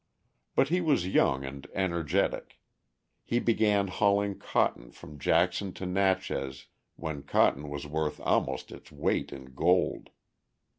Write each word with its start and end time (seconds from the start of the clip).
But 0.55 0.69
he 0.69 0.81
was 0.81 1.05
young 1.07 1.45
and 1.45 1.67
energetic; 1.75 2.57
he 3.23 3.37
began 3.39 3.87
hauling 3.87 4.39
cotton 4.39 4.89
from 4.89 5.19
Jackson 5.19 5.73
to 5.73 5.85
Natchez 5.85 6.65
when 6.95 7.21
cotton 7.21 7.69
was 7.69 7.85
worth 7.85 8.19
almost 8.19 8.71
its 8.71 8.91
weight 8.91 9.31
in 9.31 9.53
gold. 9.53 10.09